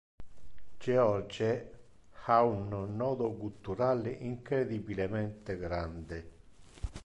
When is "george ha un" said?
0.79-2.95